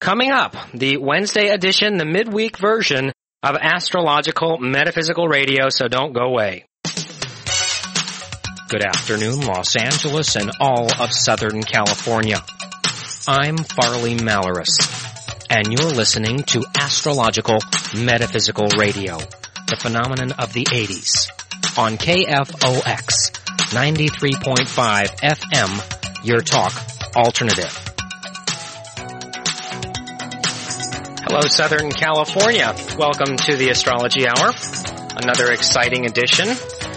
[0.00, 6.22] Coming up, the Wednesday edition, the midweek version of Astrological Metaphysical Radio, so don't go
[6.22, 6.64] away.
[8.70, 12.38] Good afternoon, Los Angeles and all of Southern California.
[13.28, 14.78] I'm Farley Malorus,
[15.50, 17.58] and you're listening to Astrological
[17.94, 19.18] Metaphysical Radio,
[19.68, 21.28] the phenomenon of the 80s,
[21.76, 23.32] on KFOX
[23.68, 26.72] 93.5 FM, your talk
[27.14, 27.89] alternative.
[31.32, 32.74] Hello, Southern California.
[32.98, 34.52] Welcome to the Astrology Hour,
[35.14, 36.48] another exciting edition.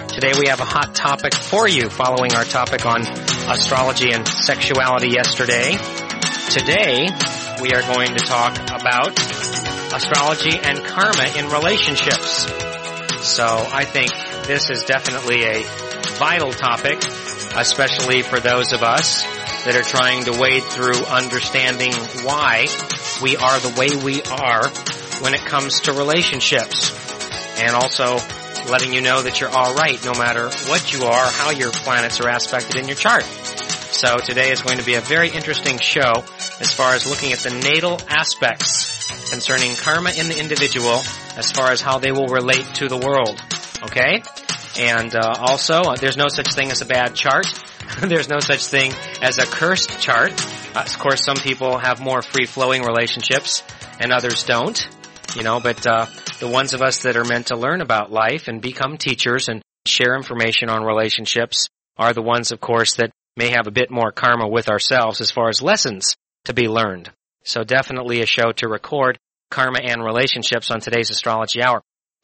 [0.08, 5.10] Today we have a hot topic for you following our topic on astrology and sexuality
[5.10, 5.78] yesterday.
[6.50, 7.10] Today
[7.62, 9.14] we are going to talk about
[9.94, 12.50] astrology and karma in relationships.
[13.22, 14.10] So I think
[14.48, 15.62] this is definitely a
[16.18, 16.98] vital topic,
[17.56, 19.28] especially for those of us
[19.66, 22.66] that are trying to wade through understanding why
[23.22, 24.68] we are the way we are
[25.22, 26.92] when it comes to relationships.
[27.62, 28.18] And also
[28.70, 32.30] letting you know that you're alright no matter what you are, how your planets are
[32.30, 33.24] aspected in your chart.
[33.24, 36.24] So today is going to be a very interesting show
[36.60, 41.02] as far as looking at the natal aspects concerning karma in the individual
[41.38, 43.42] as far as how they will relate to the world.
[43.84, 44.24] Okay?
[44.80, 47.46] And uh, also, uh, there's no such thing as a bad chart.
[48.08, 48.92] there's no such thing
[49.22, 50.32] as a cursed chart.
[50.76, 53.64] Uh, of course, some people have more free-flowing relationships
[54.00, 54.88] and others don't.
[55.36, 56.06] You know, but uh,
[56.40, 59.62] the ones of us that are meant to learn about life and become teachers and
[59.88, 64.12] share information on relationships are the ones, of course, that may have a bit more
[64.12, 67.10] karma with ourselves as far as lessons to be learned.
[67.44, 69.18] So definitely a show to record
[69.50, 71.82] karma and relationships on today's astrology hour.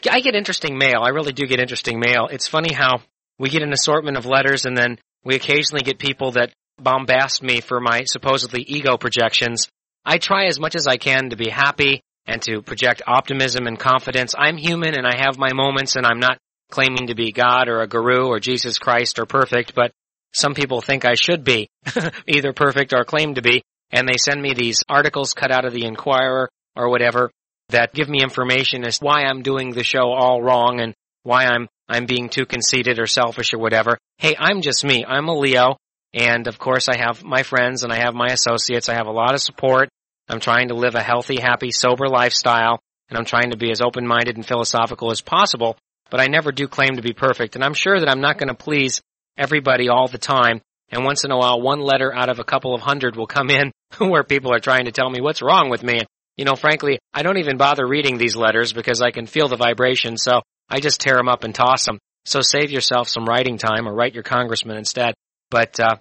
[0.09, 1.01] I get interesting mail.
[1.01, 2.27] I really do get interesting mail.
[2.31, 3.01] It's funny how
[3.37, 7.61] we get an assortment of letters and then we occasionally get people that bombast me
[7.61, 9.67] for my supposedly ego projections.
[10.05, 13.77] I try as much as I can to be happy and to project optimism and
[13.77, 14.33] confidence.
[14.37, 16.37] I'm human and I have my moments and I'm not
[16.71, 19.91] claiming to be God or a guru or Jesus Christ or perfect, but
[20.33, 21.67] some people think I should be
[22.27, 25.73] either perfect or claim to be, and they send me these articles cut out of
[25.73, 27.31] the Inquirer or whatever
[27.69, 30.93] that give me information as why I'm doing the show all wrong and
[31.23, 33.97] why I'm I'm being too conceited or selfish or whatever.
[34.19, 35.03] Hey, I'm just me.
[35.05, 35.77] I'm a Leo.
[36.13, 38.89] And of course I have my friends and I have my associates.
[38.89, 39.89] I have a lot of support.
[40.27, 42.79] I'm trying to live a healthy, happy, sober lifestyle.
[43.09, 45.77] And I'm trying to be as open-minded and philosophical as possible.
[46.11, 47.55] But I never do claim to be perfect.
[47.55, 49.01] And I'm sure that I'm not going to please
[49.37, 50.61] everybody all the time.
[50.91, 53.49] And once in a while, one letter out of a couple of hundred will come
[53.49, 56.01] in where people are trying to tell me what's wrong with me.
[56.37, 59.57] You know, frankly, I don't even bother reading these letters because I can feel the
[59.57, 60.17] vibration.
[60.17, 61.99] So I just tear them up and toss them.
[62.25, 65.13] So save yourself some writing time or write your congressman instead.
[65.49, 65.95] But uh,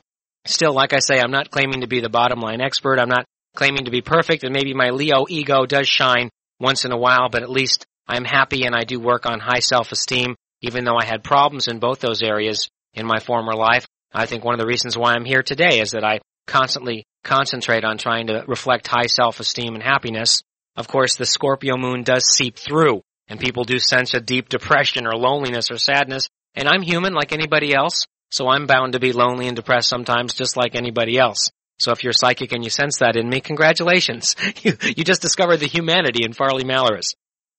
[0.45, 2.99] still, like I say, I'm not claiming to be the bottom line expert.
[2.99, 3.25] I'm not
[3.57, 6.29] claiming to be perfect, and maybe my Leo ego does shine
[6.61, 9.61] once in a while, but at least I'm happy and I do work on high
[9.61, 13.87] self-esteem, even though I had problems in both those areas in my former life.
[14.13, 17.85] I think one of the reasons why I'm here today is that I constantly concentrate
[17.85, 20.43] on trying to reflect high self-esteem and happiness.
[20.77, 25.07] Of course, the Scorpio moon does seep through and people do sense a deep depression
[25.07, 26.29] or loneliness or sadness.
[26.55, 30.35] And I'm human like anybody else, so I'm bound to be lonely and depressed sometimes
[30.35, 31.51] just like anybody else.
[31.79, 34.35] So if you're psychic and you sense that in me, congratulations.
[34.63, 37.15] you, you just discovered the humanity in Farley Malorus.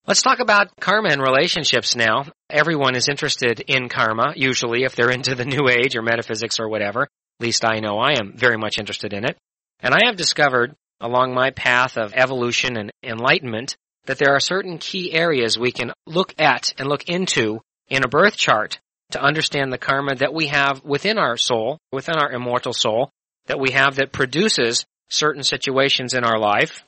[0.06, 2.26] Let's talk about karma and relationships now.
[2.48, 6.68] Everyone is interested in karma, usually, if they're into the new age or metaphysics or
[6.68, 7.02] whatever.
[7.02, 7.08] At
[7.44, 9.38] least I know I am very much interested in it.
[9.80, 13.76] And I have discovered along my path of evolution and enlightenment
[14.06, 18.08] that there are certain key areas we can look at and look into in a
[18.08, 18.78] birth chart
[19.12, 23.10] to understand the karma that we have within our soul, within our immortal soul,
[23.46, 26.84] that we have that produces certain situations in our life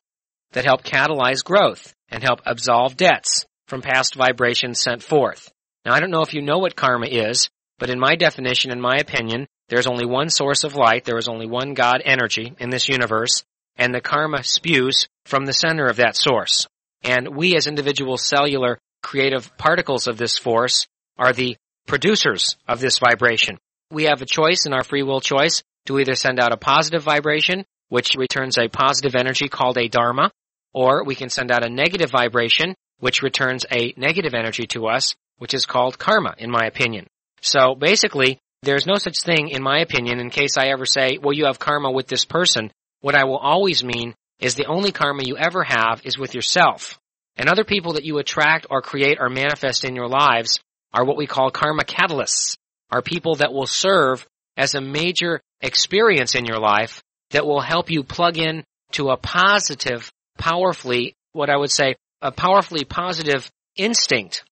[0.53, 5.50] that help catalyze growth and help absolve debts from past vibrations sent forth.
[5.84, 7.49] Now I don't know if you know what karma is,
[7.79, 11.29] but in my definition, in my opinion, there's only one source of light, there is
[11.29, 13.43] only one God energy in this universe,
[13.77, 16.67] and the karma spews from the center of that source.
[17.02, 20.87] And we as individual cellular creative particles of this force
[21.19, 21.56] are the
[21.87, 23.58] producers of this vibration.
[23.90, 27.02] We have a choice in our free will choice to either send out a positive
[27.02, 30.31] vibration, which returns a positive energy called a dharma,
[30.72, 35.14] or we can send out a negative vibration, which returns a negative energy to us,
[35.38, 37.06] which is called karma, in my opinion.
[37.40, 41.32] So basically, there's no such thing, in my opinion, in case I ever say, well,
[41.32, 42.70] you have karma with this person.
[43.00, 46.99] What I will always mean is the only karma you ever have is with yourself.
[47.37, 50.61] And other people that you attract or create or manifest in your lives
[50.93, 52.56] are what we call karma catalysts,
[52.91, 57.89] are people that will serve as a major experience in your life that will help
[57.89, 64.44] you plug in to a positive powerfully, what I would say, a powerfully positive instinct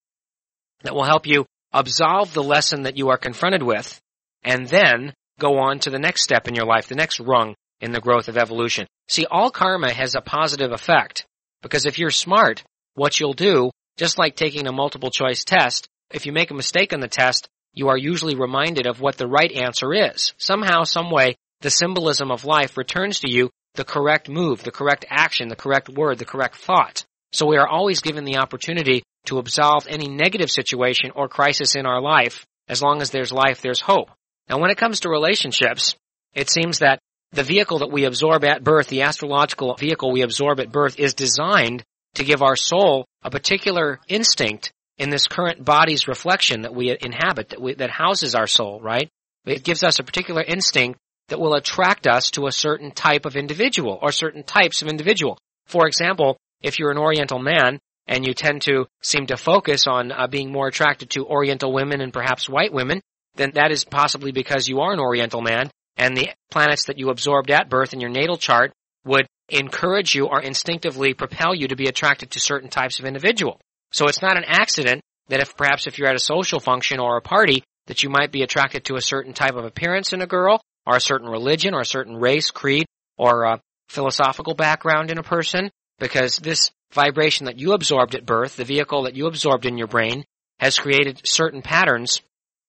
[0.83, 4.01] that will help you absolve the lesson that you are confronted with
[4.43, 7.93] and then go on to the next step in your life, the next rung in
[7.93, 8.87] the growth of evolution.
[9.09, 11.27] See, all karma has a positive effect
[11.63, 12.63] because if you're smart,
[12.95, 16.93] what you'll do, just like taking a multiple choice test, if you make a mistake
[16.93, 20.35] on the test, you are usually reminded of what the right answer is.
[20.39, 25.05] Somehow, some way, the symbolism of life returns to you the correct move, the correct
[25.09, 27.05] action, the correct word, the correct thought.
[27.33, 31.87] So we are always given the opportunity to absolve any negative situation or crisis in
[31.87, 32.45] our life.
[32.69, 34.11] As long as there's life, there's hope.
[34.49, 35.95] Now when it comes to relationships,
[36.35, 36.99] it seems that
[37.33, 41.15] the vehicle that we absorb at birth, the astrological vehicle we absorb at birth is
[41.15, 41.85] designed
[42.15, 47.51] to give our soul a particular instinct in this current body's reflection that we inhabit,
[47.51, 49.09] that, we, that houses our soul, right?
[49.47, 50.99] It gives us a particular instinct
[51.29, 55.39] that will attract us to a certain type of individual or certain types of individual.
[55.67, 60.11] For example, if you're an Oriental man and you tend to seem to focus on
[60.11, 63.01] uh, being more attracted to Oriental women and perhaps white women,
[63.37, 67.11] then that is possibly because you are an Oriental man and the planets that you
[67.11, 68.73] absorbed at birth in your natal chart
[69.05, 73.61] would encourage you or instinctively propel you to be attracted to certain types of individual.
[73.93, 77.17] So it's not an accident that if perhaps if you're at a social function or
[77.17, 80.27] a party that you might be attracted to a certain type of appearance in a
[80.27, 85.19] girl or a certain religion or a certain race, creed, or a philosophical background in
[85.19, 89.67] a person because this vibration that you absorbed at birth, the vehicle that you absorbed
[89.67, 90.25] in your brain,
[90.59, 92.21] has created certain patterns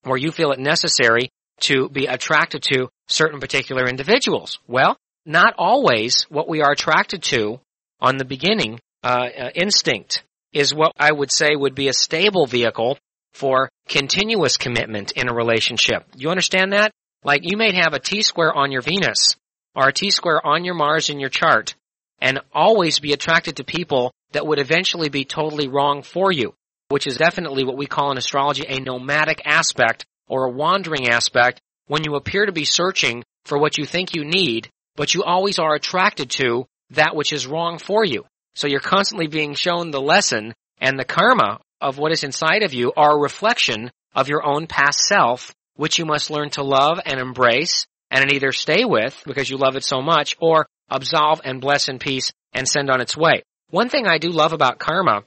[0.04, 1.30] where you feel it necessary
[1.62, 4.60] to be attracted to certain particular individuals.
[4.68, 7.60] Well, not always what we are attracted to
[8.00, 10.24] on the beginning uh, uh, instinct
[10.54, 12.98] is what I would say would be a stable vehicle
[13.34, 16.06] for continuous commitment in a relationship.
[16.16, 16.92] You understand that?
[17.24, 19.36] Like you may have a T-square on your Venus
[19.76, 21.76] or a T-square on your Mars in your chart
[22.20, 26.54] and always be attracted to people that would eventually be totally wrong for you,
[26.90, 31.60] which is definitely what we call in astrology a nomadic aspect or a wandering aspect
[31.88, 35.60] when you appear to be searching for what you think you need, but you always
[35.60, 38.24] are attracted to that which is wrong for you.
[38.56, 42.74] So you're constantly being shown the lesson and the karma of what is inside of
[42.74, 47.02] you are a reflection of your own past self, which you must learn to love
[47.06, 51.60] and embrace and either stay with because you love it so much or absolve and
[51.60, 53.44] bless in peace and send on its way.
[53.70, 55.24] One thing I do love about karma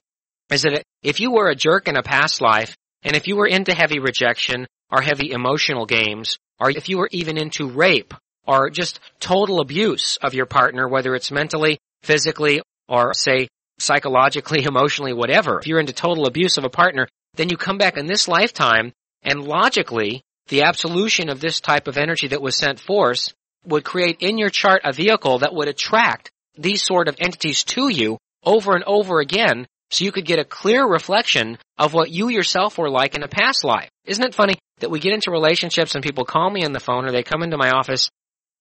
[0.50, 3.46] is that if you were a jerk in a past life and if you were
[3.46, 8.14] into heavy rejection or heavy emotional games, or if you were even into rape
[8.46, 13.48] or just total abuse of your partner, whether it's mentally, physically, or say
[13.80, 17.96] psychologically, emotionally, whatever, if you're into total abuse of a partner, then you come back
[17.96, 18.92] in this lifetime
[19.22, 23.34] and logically the absolution of this type of energy that was sent forth
[23.66, 27.88] would create in your chart a vehicle that would attract these sort of entities to
[27.88, 32.28] you over and over again so you could get a clear reflection of what you
[32.28, 33.88] yourself were like in a past life.
[34.04, 37.04] Isn't it funny that we get into relationships and people call me on the phone
[37.04, 38.10] or they come into my office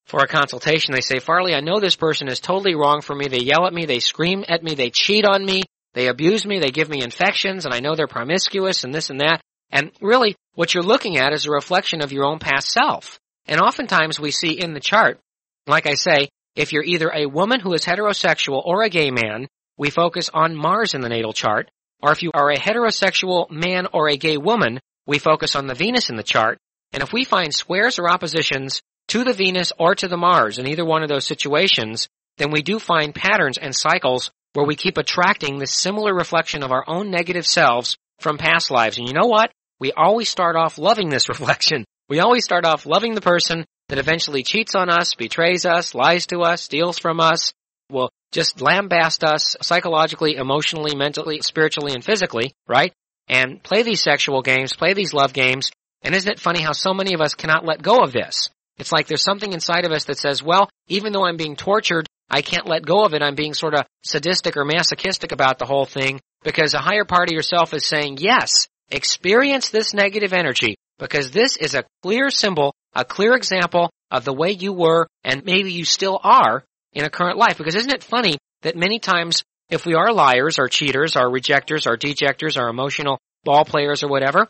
[0.06, 0.94] for a consultation.
[0.94, 3.28] They say, Farley, I know this person is totally wrong for me.
[3.28, 3.86] They yell at me.
[3.86, 4.76] They scream at me.
[4.76, 5.64] They cheat on me.
[5.94, 6.60] They abuse me.
[6.60, 9.42] They give me infections and I know they're promiscuous and this and that.
[9.72, 13.20] And really what you're looking at is a reflection of your own past self.
[13.48, 15.20] And oftentimes we see in the chart,
[15.68, 19.48] like I say, if you're either a woman who is heterosexual or a gay man,
[19.78, 21.70] we focus on Mars in the natal chart.
[22.02, 25.76] Or if you are a heterosexual man or a gay woman, we focus on the
[25.76, 26.58] Venus in the chart.
[26.92, 30.68] And if we find squares or oppositions to the Venus or to the Mars in
[30.68, 34.98] either one of those situations, then we do find patterns and cycles where we keep
[34.98, 38.98] attracting this similar reflection of our own negative selves from past lives.
[38.98, 39.52] And you know what?
[39.80, 41.86] We always start off loving this reflection.
[42.10, 46.28] We always start off loving the person that eventually cheats on us, betrays us, lies
[46.28, 47.54] to us, steals from us,
[47.90, 52.94] will just lambast us psychologically, emotionally, mentally, spiritually, and physically, right?
[53.28, 55.72] And play these sexual games, play these love games.
[56.02, 58.50] And isn't it funny how so many of us cannot let go of this?
[58.78, 62.08] It's like there's something inside of us that says, well, even though I'm being tortured,
[62.30, 63.22] I can't let go of it.
[63.22, 67.30] I'm being sort of sadistic or masochistic about the whole thing because a higher part
[67.30, 72.74] of yourself is saying, yes, experience this negative energy because this is a clear symbol,
[72.94, 76.64] a clear example of the way you were and maybe you still are
[76.94, 77.58] in a current life.
[77.58, 81.88] Because isn't it funny that many times if we are liars or cheaters or rejectors
[81.88, 84.48] or dejectors or emotional ball players or whatever,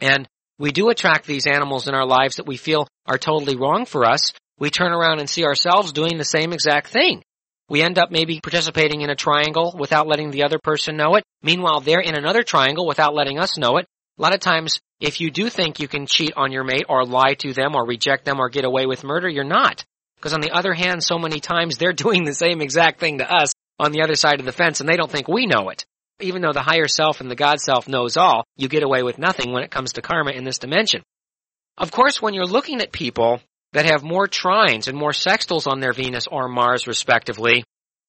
[0.00, 0.28] and
[0.58, 4.04] we do attract these animals in our lives that we feel are totally wrong for
[4.04, 7.22] us, we turn around and see ourselves doing the same exact thing.
[7.68, 11.24] We end up maybe participating in a triangle without letting the other person know it.
[11.42, 13.86] Meanwhile, they're in another triangle without letting us know it.
[14.18, 17.04] A lot of times, if you do think you can cheat on your mate or
[17.04, 19.84] lie to them or reject them or get away with murder, you're not.
[20.18, 23.30] Because on the other hand, so many times they're doing the same exact thing to
[23.30, 25.84] us on the other side of the fence and they don't think we know it.
[26.20, 29.18] Even though the higher self and the God self knows all, you get away with
[29.18, 31.02] nothing when it comes to karma in this dimension.
[31.76, 33.40] Of course, when you're looking at people
[33.72, 37.62] that have more trines and more sextiles on their Venus or Mars respectively,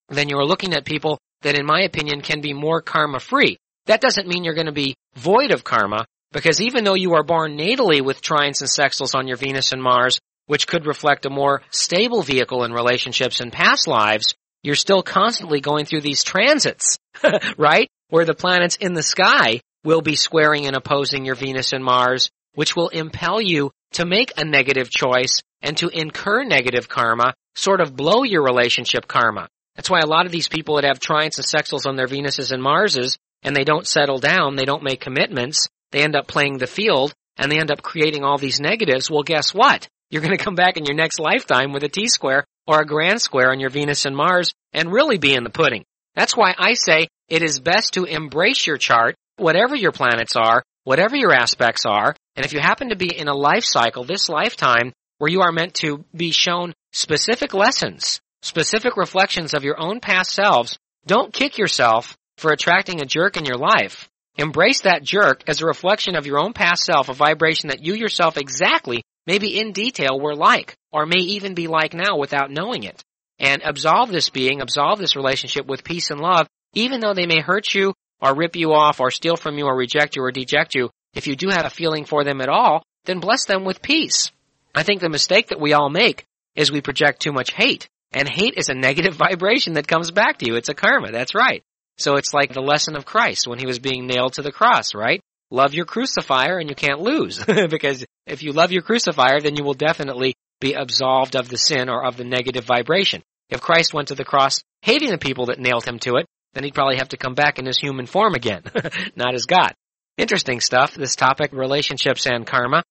[0.10, 3.58] then you're looking at people that in my opinion can be more karma free.
[3.86, 7.24] That doesn't mean you're going to be void of karma, because even though you are
[7.24, 11.30] born natally with trines and sextiles on your Venus and Mars, which could reflect a
[11.30, 16.98] more stable vehicle in relationships in past lives, you're still constantly going through these transits,
[17.58, 17.88] right?
[18.10, 22.32] Where the planets in the sky will be squaring and opposing your Venus and Mars,
[22.56, 27.80] which will impel you to make a negative choice and to incur negative karma, sort
[27.80, 29.48] of blow your relationship karma.
[29.76, 32.52] That's why a lot of these people that have trines and sextiles on their Venuses
[32.52, 36.58] and Marses, and they don't settle down, they don't make commitments, they end up playing
[36.58, 39.12] the field, and they end up creating all these negatives.
[39.12, 39.88] Well, guess what?
[40.10, 43.22] You're going to come back in your next lifetime with a T-square or a grand
[43.22, 45.84] square on your Venus and Mars and really be in the pudding.
[46.16, 50.64] That's why I say it is best to embrace your chart, whatever your planets are,
[50.84, 54.30] whatever your aspects are, and if you happen to be in a life cycle, this
[54.30, 60.00] lifetime, where you are meant to be shown specific lessons, specific reflections of your own
[60.00, 64.10] past selves, don't kick yourself for attracting a jerk in your life.
[64.38, 67.94] Embrace that jerk as a reflection of your own past self, a vibration that you
[67.94, 72.82] yourself exactly, maybe in detail, were like, or may even be like now without knowing
[72.82, 73.04] it.
[73.38, 77.40] And absolve this being, absolve this relationship with peace and love, even though they may
[77.40, 80.74] hurt you, or rip you off, or steal from you, or reject you, or deject
[80.74, 80.90] you.
[81.14, 84.32] If you do have a feeling for them at all, then bless them with peace.
[84.74, 87.88] I think the mistake that we all make is we project too much hate.
[88.12, 90.56] And hate is a negative vibration that comes back to you.
[90.56, 91.12] It's a karma.
[91.12, 91.62] That's right.
[92.00, 94.96] So it's like the lesson of Christ when he was being nailed to the cross,
[94.96, 95.22] right?
[95.52, 97.44] Love your crucifier and you can't lose.
[97.70, 101.90] because if you love your crucifier, then you will definitely be absolved of the sin
[101.90, 103.22] or of the negative vibration.
[103.50, 106.64] If Christ went to the cross hating the people that nailed him to it, then
[106.64, 108.64] he'd probably have to come back in his human form again,
[109.16, 109.74] not as God.
[110.18, 112.84] Interesting stuff, this topic, relationships and karma.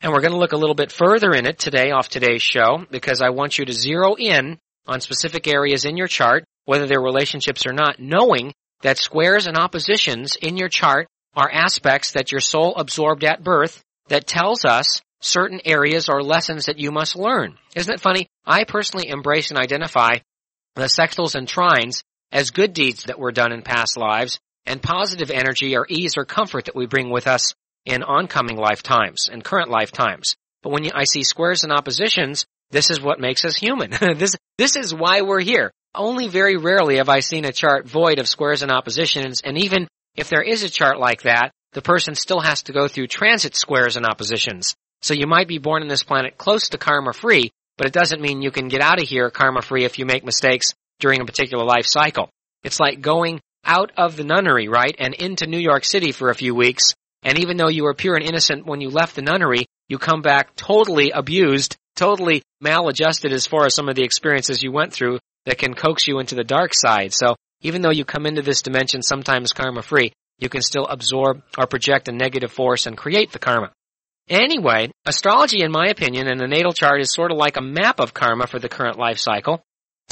[0.00, 2.84] And we're going to look a little bit further in it today off today's show
[2.90, 7.00] because I want you to zero in on specific areas in your chart, whether they're
[7.00, 11.06] relationships or not, knowing that squares and oppositions in your chart
[11.36, 16.66] are aspects that your soul absorbed at birth that tells us certain areas or lessons
[16.66, 17.56] that you must learn.
[17.74, 18.28] Isn't it funny?
[18.44, 20.18] I personally embrace and identify
[20.74, 25.30] the sextiles and trines as good deeds that were done in past lives and positive
[25.30, 27.54] energy or ease or comfort that we bring with us
[27.86, 30.36] in oncoming lifetimes and current lifetimes.
[30.62, 33.90] But when I see squares and oppositions, this is what makes us human.
[34.16, 35.70] this, this is why we're here.
[35.94, 39.86] Only very rarely have I seen a chart void of squares and oppositions, and even
[40.16, 43.56] if there is a chart like that, the person still has to go through transit
[43.56, 44.74] squares and oppositions.
[45.02, 48.22] So you might be born on this planet close to karma free, but it doesn't
[48.22, 51.26] mean you can get out of here karma free if you make mistakes during a
[51.26, 52.30] particular life cycle.
[52.62, 56.34] It's like going out of the nunnery, right, and into New York City for a
[56.34, 59.66] few weeks, and even though you were pure and innocent when you left the nunnery,
[59.88, 64.70] you come back totally abused, totally maladjusted as far as some of the experiences you
[64.70, 67.12] went through that can coax you into the dark side.
[67.12, 71.42] So even though you come into this dimension sometimes karma free, you can still absorb
[71.58, 73.72] or project a negative force and create the karma.
[74.28, 78.00] Anyway, astrology, in my opinion, and the natal chart is sort of like a map
[78.00, 79.62] of karma for the current life cycle.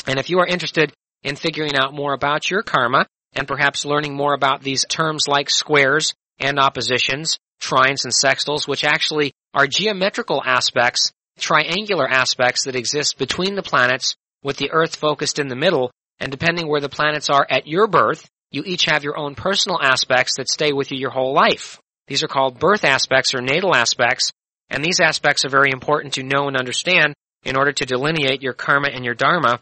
[0.06, 0.92] And if you are interested
[1.22, 5.48] in figuring out more about your karma and perhaps learning more about these terms like
[5.48, 13.18] squares and oppositions, trines and sextiles, which actually are geometrical aspects, triangular aspects that exist
[13.18, 15.90] between the planets with the Earth focused in the middle,
[16.20, 19.80] and depending where the planets are at your birth, you each have your own personal
[19.80, 21.80] aspects that stay with you your whole life.
[22.06, 24.30] These are called birth aspects or natal aspects,
[24.68, 27.14] and these aspects are very important to know and understand
[27.44, 29.60] in order to delineate your karma and your dharma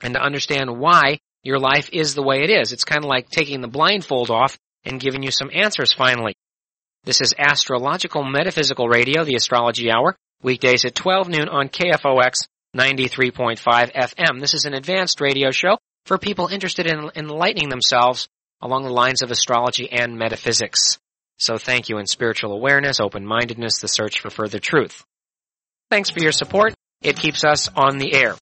[0.00, 2.72] and to understand why your life is the way it is.
[2.72, 6.34] It's kind of like taking the blindfold off and giving you some answers finally.
[7.04, 13.58] This is Astrological Metaphysical Radio, the Astrology Hour, weekdays at 12 noon on KFOX 93.5
[13.92, 14.38] FM.
[14.38, 18.28] This is an advanced radio show for people interested in enlightening themselves
[18.62, 20.98] along the lines of astrology and metaphysics.
[21.38, 25.04] So thank you in spiritual awareness, open-mindedness, the search for further truth.
[25.90, 26.74] Thanks for your support.
[27.02, 28.36] It keeps us on the air.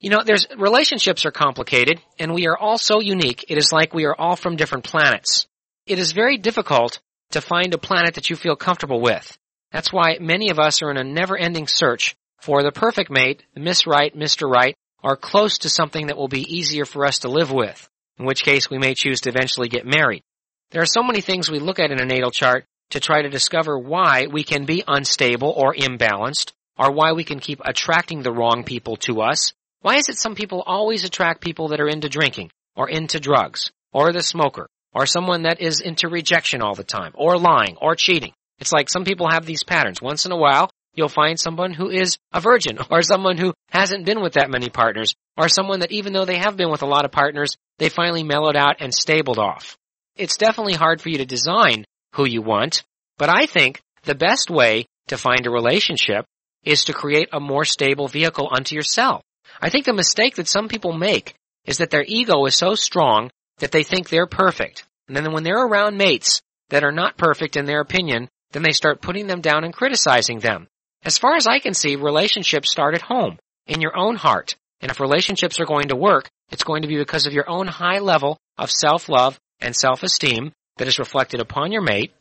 [0.00, 3.44] You know, there's, relationships are complicated, and we are all so unique.
[3.48, 5.46] It is like we are all from different planets.
[5.86, 9.38] It is very difficult to find a planet that you feel comfortable with.
[9.70, 13.86] That's why many of us are in a never-ending search for the perfect mate, Miss
[13.86, 14.48] Right, Mr.
[14.48, 18.26] Right, are close to something that will be easier for us to live with, in
[18.26, 20.22] which case we may choose to eventually get married.
[20.70, 23.28] There are so many things we look at in a natal chart to try to
[23.28, 28.32] discover why we can be unstable or imbalanced, or why we can keep attracting the
[28.32, 29.52] wrong people to us.
[29.80, 32.50] Why is it some people always attract people that are into drinking?
[32.76, 37.12] or into drugs or the smoker or someone that is into rejection all the time
[37.14, 38.32] or lying or cheating.
[38.58, 40.00] It's like some people have these patterns.
[40.00, 44.04] Once in a while, you'll find someone who is a virgin or someone who hasn't
[44.04, 46.86] been with that many partners or someone that even though they have been with a
[46.86, 49.76] lot of partners, they finally mellowed out and stabled off.
[50.16, 51.84] It's definitely hard for you to design
[52.14, 52.84] who you want,
[53.18, 56.24] but I think the best way to find a relationship
[56.62, 59.22] is to create a more stable vehicle unto yourself.
[59.60, 61.34] I think the mistake that some people make
[61.64, 64.84] is that their ego is so strong that they think they're perfect.
[65.08, 68.72] And then when they're around mates that are not perfect in their opinion, then they
[68.72, 70.68] start putting them down and criticizing them.
[71.04, 74.56] As far as I can see, relationships start at home, in your own heart.
[74.80, 77.66] And if relationships are going to work, it's going to be because of your own
[77.66, 82.12] high level of self-love and self-esteem that is reflected upon your mate,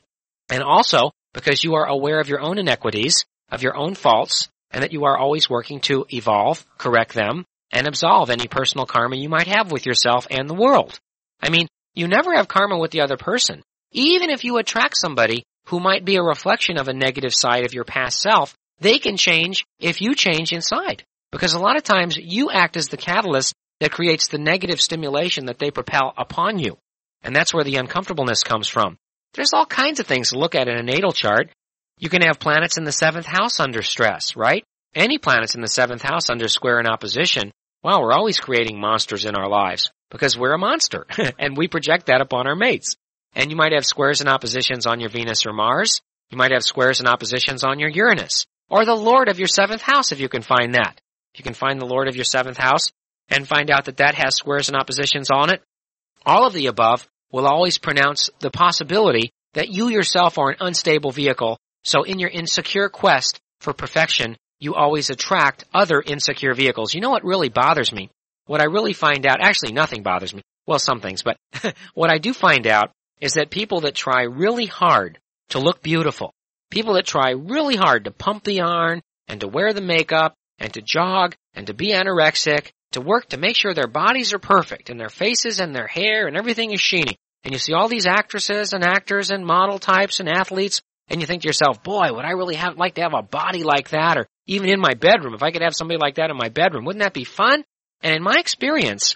[0.49, 4.83] and also because you are aware of your own inequities, of your own faults, and
[4.83, 9.29] that you are always working to evolve, correct them, and absolve any personal karma you
[9.29, 10.99] might have with yourself and the world.
[11.41, 13.61] I mean, you never have karma with the other person.
[13.91, 17.73] Even if you attract somebody who might be a reflection of a negative side of
[17.73, 21.03] your past self, they can change if you change inside.
[21.31, 25.47] Because a lot of times you act as the catalyst that creates the negative stimulation
[25.47, 26.77] that they propel upon you.
[27.23, 28.97] And that's where the uncomfortableness comes from.
[29.33, 31.49] There's all kinds of things to look at in a natal chart.
[31.99, 34.63] You can have planets in the seventh house under stress, right?
[34.93, 37.51] Any planets in the seventh house under square in opposition.
[37.83, 41.07] Well, we're always creating monsters in our lives because we're a monster
[41.39, 42.95] and we project that upon our mates.
[43.33, 46.01] And you might have squares and oppositions on your Venus or Mars.
[46.29, 49.83] You might have squares and oppositions on your Uranus or the Lord of your seventh
[49.83, 50.99] house if you can find that.
[51.35, 52.87] If you can find the Lord of your seventh house
[53.29, 55.61] and find out that that has squares and oppositions on it,
[56.25, 61.11] all of the above will always pronounce the possibility that you yourself are an unstable
[61.11, 61.59] vehicle.
[61.83, 66.95] So in your insecure quest for perfection, you always attract other insecure vehicles.
[66.95, 68.09] You know what really bothers me?
[68.47, 70.41] What I really find out, actually nothing bothers me.
[70.65, 71.37] Well, some things, but
[71.93, 72.89] what I do find out
[73.21, 76.33] is that people that try really hard to look beautiful,
[76.73, 80.73] people that try really hard to pump the yarn and to wear the makeup and
[80.73, 84.89] to jog and to be anorexic, to work to make sure their bodies are perfect
[84.89, 87.15] and their faces and their hair and everything is sheeny.
[87.43, 91.27] And you see all these actresses and actors and model types and athletes and you
[91.27, 94.17] think to yourself, boy, would I really have, like to have a body like that
[94.17, 95.35] or even in my bedroom.
[95.35, 97.63] If I could have somebody like that in my bedroom, wouldn't that be fun?
[98.01, 99.15] And in my experience,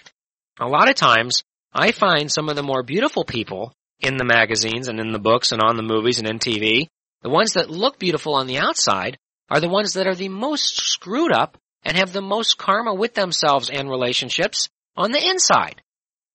[0.60, 1.42] a lot of times
[1.72, 5.50] I find some of the more beautiful people in the magazines and in the books
[5.50, 6.88] and on the movies and in TV,
[7.28, 9.18] the ones that look beautiful on the outside
[9.50, 13.12] are the ones that are the most screwed up and have the most karma with
[13.12, 15.82] themselves and relationships on the inside.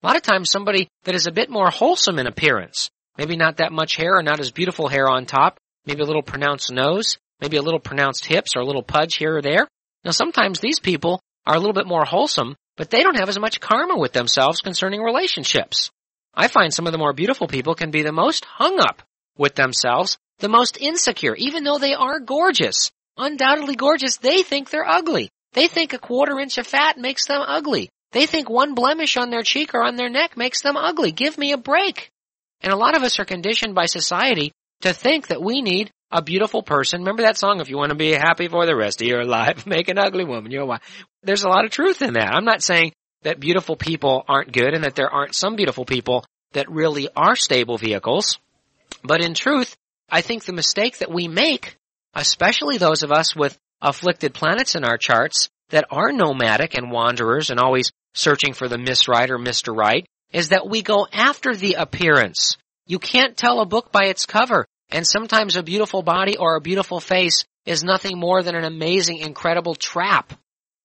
[0.04, 3.58] A lot of times somebody that is a bit more wholesome in appearance, maybe not
[3.58, 7.18] that much hair or not as beautiful hair on top, maybe a little pronounced nose,
[7.42, 9.68] maybe a little pronounced hips or a little pudge here or there.
[10.06, 13.40] Now sometimes these people are a little bit more wholesome, but they don't have as
[13.40, 15.90] much karma with themselves concerning relationships.
[16.36, 19.02] I find some of the more beautiful people can be the most hung up
[19.36, 22.92] with themselves, the most insecure, even though they are gorgeous.
[23.18, 25.30] Undoubtedly gorgeous, they think they're ugly.
[25.54, 27.90] They think a quarter inch of fat makes them ugly.
[28.12, 31.14] They think one blemish on their cheek or on their neck makes them ugly.
[31.14, 32.12] Give me a break.
[32.60, 34.52] And a lot of us are conditioned by society
[34.82, 37.00] to think that we need a beautiful person.
[37.00, 39.66] Remember that song, if you want to be happy for the rest of your life,
[39.66, 40.82] make an ugly woman your wife.
[41.22, 42.36] There's a lot of truth in that.
[42.36, 46.26] I'm not saying that beautiful people aren't good and that there aren't some beautiful people
[46.52, 48.40] that really are stable vehicles.
[49.06, 49.78] But in truth,
[50.14, 51.76] I think the mistake that we make,
[52.14, 57.50] especially those of us with afflicted planets in our charts that are nomadic and wanderers
[57.50, 59.76] and always searching for the Miss Right or Mr.
[59.76, 62.58] Right, is that we go after the appearance.
[62.86, 64.68] You can't tell a book by its cover.
[64.92, 69.18] And sometimes a beautiful body or a beautiful face is nothing more than an amazing,
[69.18, 70.32] incredible trap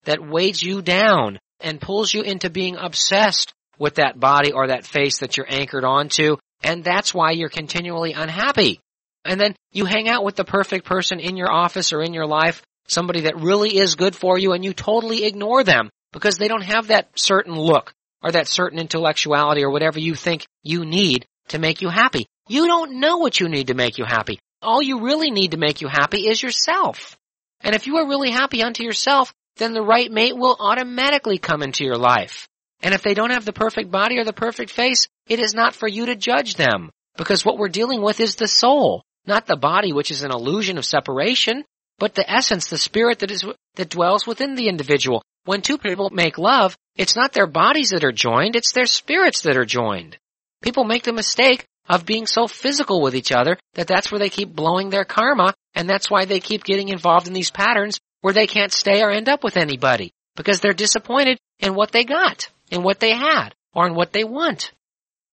[0.05, 4.87] that weighs you down and pulls you into being obsessed with that body or that
[4.87, 6.38] face that you're anchored onto.
[6.62, 8.81] And that's why you're continually unhappy.
[9.29, 12.27] And then you hang out with the perfect person in your office or in your
[12.27, 16.49] life, somebody that really is good for you and you totally ignore them because they
[16.49, 21.27] don't have that certain look or that certain intellectuality or whatever you think you need
[21.49, 22.27] to make you happy.
[22.49, 24.38] You don't know what you need to make you happy.
[24.62, 27.19] All you really need to make you happy is yourself.
[27.61, 31.62] And if you are really happy unto yourself, then the right mate will automatically come
[31.62, 32.49] into your life.
[32.81, 35.75] And if they don't have the perfect body or the perfect face, it is not
[35.75, 36.91] for you to judge them.
[37.19, 40.79] Because what we're dealing with is the soul, not the body, which is an illusion
[40.79, 41.64] of separation,
[41.99, 43.45] but the essence, the spirit that is,
[43.77, 45.23] that dwells within the individual.
[45.45, 49.43] When two people make love, it's not their bodies that are joined, it's their spirits
[49.43, 50.19] that are joined.
[50.62, 54.29] People make the mistake of being so physical with each other that that's where they
[54.29, 58.35] keep blowing their karma and that's why they keep getting involved in these patterns where
[58.35, 62.49] they can't stay or end up with anybody because they're disappointed in what they got,
[62.71, 63.55] in what they had.
[63.75, 64.73] or in what they want.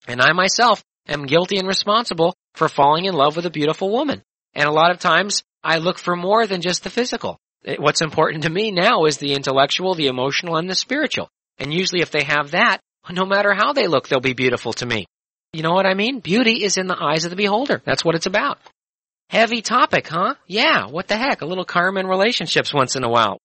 [0.07, 4.21] And I myself am guilty and responsible for falling in love with a beautiful woman.
[4.53, 7.37] And a lot of times I look for more than just the physical.
[7.79, 11.29] What's important to me now is the intellectual, the emotional, and the spiritual.
[11.57, 14.85] And usually if they have that, no matter how they look, they'll be beautiful to
[14.85, 15.05] me.
[15.53, 16.19] You know what I mean?
[16.19, 17.81] Beauty is in the eyes of the beholder.
[17.85, 18.59] That's what it's about.
[19.29, 20.35] Heavy topic, huh?
[20.47, 21.41] Yeah, what the heck?
[21.41, 23.39] A little karma in relationships once in a while.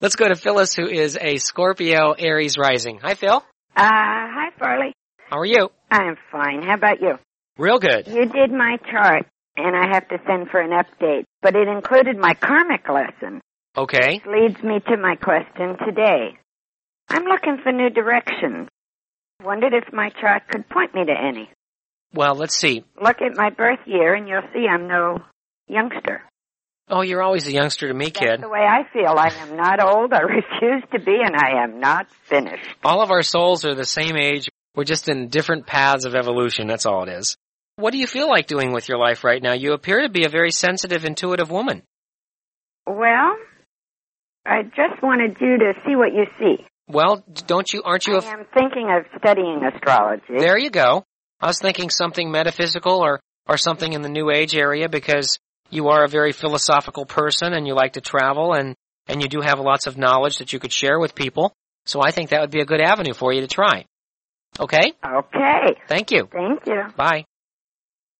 [0.00, 2.98] Let's go to Phyllis, who is a Scorpio Aries rising.
[3.02, 3.36] Hi, Phil.
[3.36, 3.42] Uh,
[3.76, 4.92] hi, Farley.
[5.30, 5.68] How are you?
[5.90, 6.62] I'm fine.
[6.62, 7.18] How about you?
[7.58, 8.06] Real good.
[8.06, 12.16] You did my chart, and I have to send for an update, but it included
[12.16, 13.42] my karmic lesson.
[13.76, 14.22] Okay.
[14.24, 16.38] Which leads me to my question today.
[17.10, 18.68] I'm looking for new directions.
[19.44, 21.50] Wondered if my chart could point me to any.
[22.14, 22.84] Well, let's see.
[23.00, 25.18] Look at my birth year, and you'll see I'm no
[25.68, 26.22] youngster.
[26.90, 28.40] Oh, you're always a youngster to me, kid.
[28.40, 29.14] The way I feel.
[29.18, 30.14] I am not old.
[30.14, 32.66] I refuse to be, and I am not finished.
[32.82, 34.48] All of our souls are the same age.
[34.78, 36.68] We're just in different paths of evolution.
[36.68, 37.36] That's all it is.
[37.74, 39.52] What do you feel like doing with your life right now?
[39.52, 41.82] You appear to be a very sensitive, intuitive woman.
[42.86, 43.34] Well,
[44.46, 46.64] I just wanted you to see what you see.
[46.86, 48.20] Well, don't you, aren't you?
[48.20, 50.38] I am thinking of studying astrology.
[50.38, 51.02] There you go.
[51.40, 55.88] I was thinking something metaphysical or, or something in the New Age area because you
[55.88, 58.76] are a very philosophical person and you like to travel and,
[59.08, 61.52] and you do have lots of knowledge that you could share with people.
[61.84, 63.84] So I think that would be a good avenue for you to try.
[64.60, 64.92] Okay?
[65.04, 65.76] Okay.
[65.86, 66.28] Thank you.
[66.30, 66.82] Thank you.
[66.96, 67.24] Bye.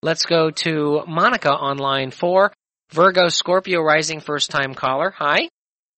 [0.03, 2.53] Let's go to Monica on line four.
[2.93, 5.11] Virgo Scorpio rising first time caller.
[5.19, 5.49] Hi.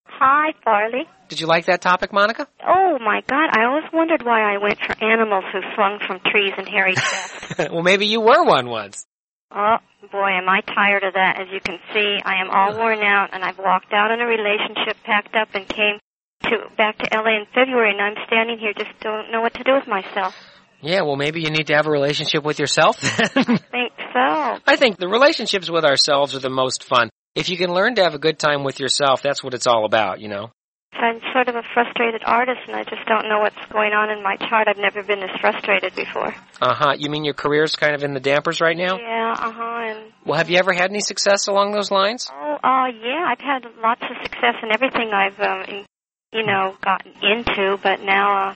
[0.07, 1.05] Hi, Farley.
[1.29, 2.49] Did you like that topic, Monica?
[2.67, 3.51] Oh my God!
[3.57, 7.59] I always wondered why I went for animals who swung from trees and hairy chests.
[7.71, 9.07] well, maybe you were one once.
[9.55, 9.77] Oh
[10.11, 11.41] boy, am I tired of that!
[11.41, 14.27] As you can see, I am all worn out, and I've walked out on a
[14.27, 15.99] relationship, packed up, and came
[16.43, 19.65] to back to LA in February, and I'm standing here just don't know what to
[19.65, 20.35] do with myself.
[20.83, 22.97] Yeah, well, maybe you need to have a relationship with yourself.
[23.03, 24.59] I think so.
[24.67, 27.11] I think the relationships with ourselves are the most fun.
[27.35, 29.85] If you can learn to have a good time with yourself, that's what it's all
[29.85, 30.51] about, you know.
[30.93, 34.23] I'm sort of a frustrated artist, and I just don't know what's going on in
[34.23, 34.69] my chart.
[34.69, 36.35] I've never been this frustrated before.
[36.61, 36.95] Uh huh.
[36.99, 38.99] You mean your career's kind of in the dampers right now?
[38.99, 39.35] Yeah.
[39.39, 39.81] Uh huh.
[39.89, 42.29] And well, have you ever had any success along those lines?
[42.33, 43.25] Oh, uh, yeah.
[43.29, 45.87] I've had lots of success in everything I've, um,
[46.33, 48.55] you know, gotten into, but now uh,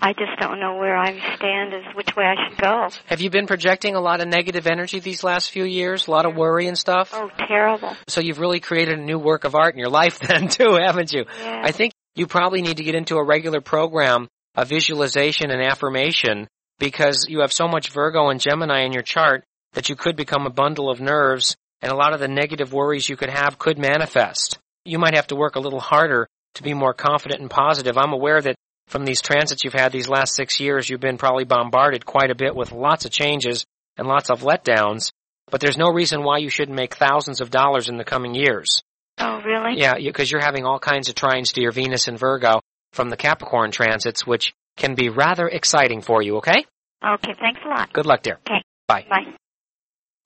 [0.00, 2.88] I just don't know where I stand as which way I should go.
[3.06, 6.06] Have you been projecting a lot of negative energy these last few years?
[6.06, 7.10] A lot of worry and stuff?
[7.12, 7.94] Oh, terrible.
[8.08, 11.12] So you've really created a new work of art in your life then too, haven't
[11.12, 11.24] you?
[11.40, 11.60] Yeah.
[11.62, 16.48] I think you probably need to get into a regular program of visualization and affirmation
[16.78, 20.46] because you have so much Virgo and Gemini in your chart that you could become
[20.46, 23.78] a bundle of nerves and a lot of the negative worries you could have could
[23.78, 24.58] manifest.
[24.84, 27.96] You might have to work a little harder to be more confident and positive.
[27.96, 28.56] I'm aware that
[28.88, 32.34] from these transits you've had these last six years, you've been probably bombarded quite a
[32.34, 33.64] bit with lots of changes
[33.96, 35.12] and lots of letdowns,
[35.50, 38.82] but there's no reason why you shouldn't make thousands of dollars in the coming years.
[39.18, 39.78] Oh, really?
[39.78, 42.60] Yeah, because you're having all kinds of trines to your Venus and Virgo
[42.92, 46.64] from the Capricorn transits, which can be rather exciting for you, okay?
[47.04, 47.92] Okay, thanks a lot.
[47.92, 48.38] Good luck, dear.
[48.46, 48.62] Okay.
[48.88, 49.06] Bye.
[49.08, 49.34] Bye.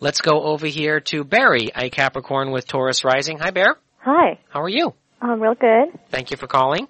[0.01, 3.39] Let's go over here to Barry, a Capricorn with Taurus rising.
[3.39, 3.77] Hi, Bear.
[3.99, 4.39] Hi.
[4.51, 4.95] How are you?
[5.25, 5.89] Um, real good.
[6.11, 6.87] Thank you for calling.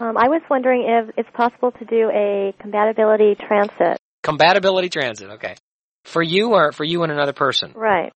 [0.00, 3.98] Um, I was wondering if it's possible to do a compatibility transit.
[4.24, 5.54] Compatibility transit, okay.
[6.04, 7.72] For you or for you and another person?
[7.76, 8.12] Right.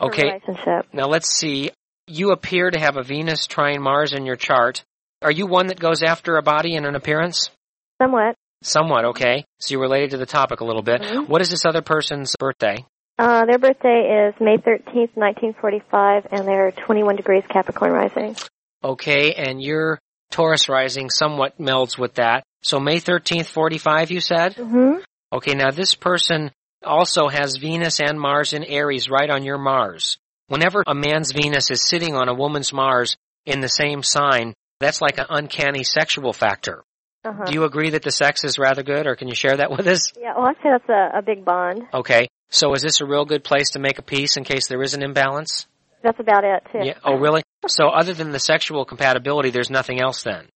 [0.00, 0.24] Okay.
[0.24, 0.86] relationship.
[0.92, 1.70] Now let's see.
[2.08, 4.82] You appear to have a Venus trine Mars in your chart.
[5.20, 7.50] Are you one that goes after a body and an appearance?
[8.02, 8.34] Somewhat.
[8.64, 9.44] Somewhat, okay.
[9.60, 11.02] So you're related to the topic a little bit.
[11.02, 11.28] Mhm.
[11.28, 12.84] What is this other person's birthday?
[13.16, 18.34] Uh, their birthday is May 13th, 1945, and they're 21 degrees Capricorn rising.
[18.82, 19.98] Okay, and your
[20.30, 22.42] Taurus rising somewhat melds with that.
[22.62, 24.54] So May 13th, 45, you said?
[24.56, 25.02] Mm-hmm.
[25.32, 26.50] Okay, now this person
[26.84, 30.16] also has Venus and Mars in Aries right on your Mars.
[30.48, 33.16] Whenever a man's Venus is sitting on a woman's Mars
[33.46, 36.82] in the same sign, that's like an uncanny sexual factor.
[37.24, 37.44] Uh-huh.
[37.44, 39.86] Do you agree that the sex is rather good, or can you share that with
[39.86, 40.12] us?
[40.20, 41.82] Yeah, well, I'd say that's a, a big bond.
[41.94, 44.82] Okay, so is this a real good place to make a peace in case there
[44.82, 45.66] is an imbalance?
[46.02, 46.80] That's about it, too.
[46.82, 46.98] Yeah.
[47.04, 47.42] Oh, really?
[47.66, 50.48] So other than the sexual compatibility, there's nothing else then?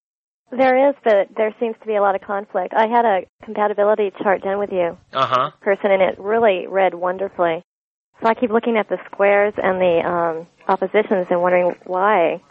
[0.51, 2.73] There is, but there seems to be a lot of conflict.
[2.75, 5.51] I had a compatibility chart done with you, Uh-huh.
[5.61, 7.63] person, and it really read wonderfully.
[8.21, 12.41] So I keep looking at the squares and the um, oppositions and wondering why.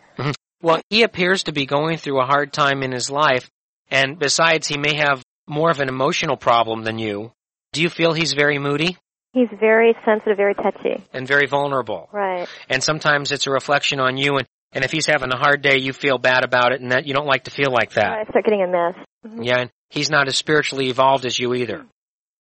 [0.62, 3.50] Well, he appears to be going through a hard time in his life,
[3.90, 7.32] and besides, he may have more of an emotional problem than you.
[7.72, 8.96] Do you feel he's very moody
[9.32, 11.04] He's very sensitive, very touchy.
[11.12, 12.08] and very vulnerable?
[12.12, 12.48] Right.
[12.68, 15.78] And sometimes it's a reflection on you, and, and if he's having a hard day,
[15.78, 18.12] you feel bad about it, and that you don't like to feel like that.
[18.12, 19.44] I start getting a mess.
[19.44, 21.84] Yeah, and he's not as spiritually evolved as you either.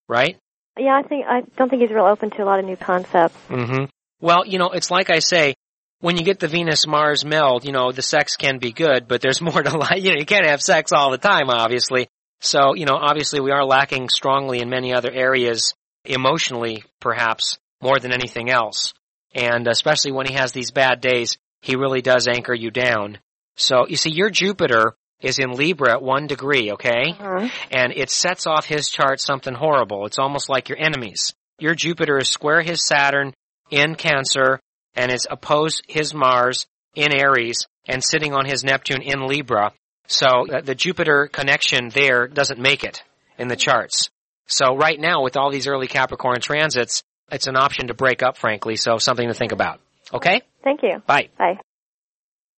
[0.08, 0.38] Right?
[0.78, 3.36] Yeah, I think I don't think he's real open to a lot of new concepts.
[3.48, 3.84] Mm-hmm.
[4.20, 5.54] Well, you know, it's like I say,
[6.00, 9.20] when you get the Venus Mars meld, you know, the sex can be good, but
[9.20, 10.02] there's more to life.
[10.02, 12.08] You know, you can't have sex all the time, obviously.
[12.40, 15.74] So, you know, obviously we are lacking strongly in many other areas,
[16.08, 18.94] emotionally, perhaps, more than anything else.
[19.34, 23.18] And especially when he has these bad days, he really does anchor you down.
[23.56, 27.14] So, you see, your Jupiter is in Libra at one degree, okay?
[27.18, 27.48] Uh-huh.
[27.70, 30.06] And it sets off his chart something horrible.
[30.06, 31.34] It's almost like your enemies.
[31.58, 33.32] Your Jupiter is square his Saturn
[33.70, 34.60] in Cancer
[34.94, 39.72] and is opposed his Mars in Aries and sitting on his Neptune in Libra.
[40.08, 43.02] So uh, the Jupiter connection there doesn't make it
[43.38, 44.10] in the charts.
[44.46, 48.36] So right now with all these early Capricorn transits, it's an option to break up,
[48.36, 49.80] frankly, so something to think about.
[50.14, 50.42] Okay?
[50.62, 51.02] Thank you.
[51.06, 51.28] Bye.
[51.38, 51.58] Bye.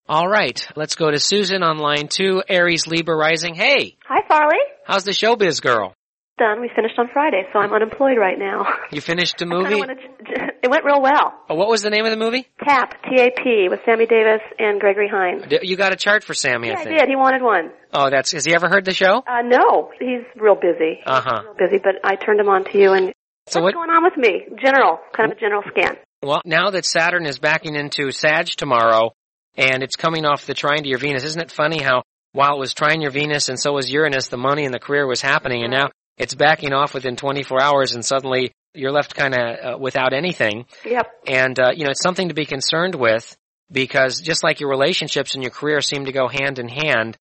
[0.08, 3.54] All right, let's go to Susan on line two, Aries Libra rising.
[3.54, 4.56] Hey, Hi, Farley.
[4.86, 5.92] how's the showbiz girl?
[6.38, 6.60] Done.
[6.62, 8.64] We finished on Friday, so I'm unemployed right now.
[8.90, 9.74] You finished the I movie?
[9.80, 11.34] wanna j- it went real well.
[11.48, 12.46] Oh, what was the name of the movie?
[12.66, 15.44] TAP, T-A-P, with Sammy Davis and Gregory Hines.
[15.62, 17.08] You got a chart for Sammy, Yeah, I I did.
[17.08, 17.70] He wanted one.
[17.92, 19.22] Oh, that's, has he ever heard the show?
[19.26, 21.00] Uh, no, he's real busy.
[21.04, 21.42] Uh huh.
[21.44, 22.92] Real busy, but I turned him on to you.
[22.92, 23.12] And
[23.48, 24.46] So what's what, going on with me?
[24.62, 25.96] General, kind of a general scan.
[26.22, 29.12] well, now that Saturn is backing into Sag tomorrow,
[29.56, 32.58] and it's coming off the trine to your Venus, isn't it funny how while it
[32.60, 35.62] was trine your Venus and so was Uranus, the money and the career was happening,
[35.62, 39.40] and now it's backing off within 24 hours and suddenly you're left kind of
[39.74, 40.66] uh, without anything.
[40.84, 41.06] Yep.
[41.26, 43.36] And, uh, you know, it's something to be concerned with
[43.70, 47.16] because just like your relationships and your career seem to go hand in hand,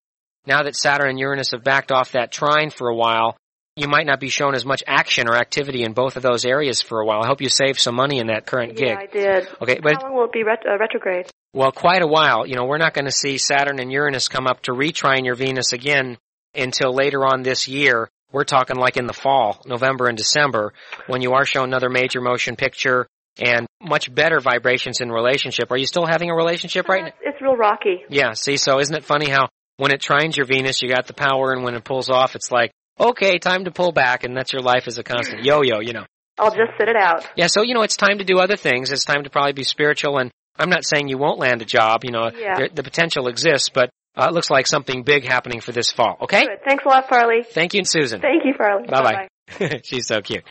[0.47, 3.37] now that Saturn and Uranus have backed off that trine for a while,
[3.75, 6.81] you might not be shown as much action or activity in both of those areas
[6.81, 7.21] for a while.
[7.23, 8.89] I hope you saved some money in that current gig.
[8.89, 9.49] Yeah, I did.
[9.61, 11.27] Okay, but How long will it be ret- uh, retrograde?
[11.53, 12.47] well, quite a while.
[12.47, 15.35] You know, we're not going to see Saturn and Uranus come up to retrine your
[15.35, 16.17] Venus again
[16.55, 18.09] until later on this year.
[18.37, 20.75] We're talking like in the fall, November and December,
[21.07, 23.07] when you are shown another major motion picture
[23.43, 25.71] and much better vibrations in relationship.
[25.71, 27.13] Are you still having a relationship right uh, now?
[27.23, 28.03] It's real rocky.
[28.11, 31.15] Yeah, see, so isn't it funny how when it trines your Venus, you got the
[31.15, 34.53] power, and when it pulls off, it's like, okay, time to pull back, and that's
[34.53, 36.05] your life as a constant yo-yo, you know.
[36.39, 37.27] I'll just sit it out.
[37.37, 38.93] Yeah, so, you know, it's time to do other things.
[38.93, 42.05] It's time to probably be spiritual, and I'm not saying you won't land a job,
[42.05, 42.57] you know, Yeah.
[42.59, 46.17] there, the potential exists, but uh, it looks like something big happening for this fall,
[46.23, 46.47] okay?
[46.47, 46.59] Good.
[46.65, 47.45] Thanks a lot, Farley.
[47.49, 48.21] Thank you, Susan.
[48.21, 48.87] Thank you, Farley.
[48.89, 49.81] Bye-bye.
[49.85, 50.45] She's so cute.